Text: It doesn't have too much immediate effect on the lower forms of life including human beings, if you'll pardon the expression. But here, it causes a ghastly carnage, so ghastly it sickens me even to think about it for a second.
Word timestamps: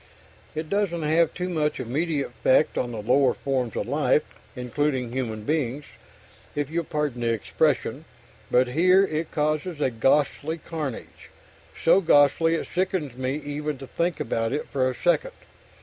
It 0.55 0.67
doesn't 0.67 1.03
have 1.03 1.31
too 1.35 1.47
much 1.47 1.79
immediate 1.79 2.29
effect 2.29 2.75
on 2.75 2.91
the 2.91 3.03
lower 3.03 3.35
forms 3.35 3.75
of 3.75 3.87
life 3.87 4.23
including 4.55 5.11
human 5.11 5.43
beings, 5.43 5.85
if 6.55 6.71
you'll 6.71 6.85
pardon 6.85 7.21
the 7.21 7.27
expression. 7.31 8.05
But 8.49 8.69
here, 8.69 9.05
it 9.05 9.29
causes 9.29 9.79
a 9.79 9.91
ghastly 9.91 10.57
carnage, 10.57 11.29
so 11.79 12.01
ghastly 12.01 12.55
it 12.55 12.67
sickens 12.73 13.15
me 13.15 13.35
even 13.45 13.77
to 13.77 13.85
think 13.85 14.19
about 14.19 14.51
it 14.53 14.67
for 14.69 14.89
a 14.89 14.95
second. 14.95 15.33